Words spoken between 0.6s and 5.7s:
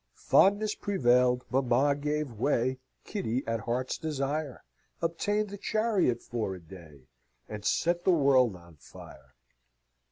prevailed, mamma gave way, Kitty at heart's desire Obtained the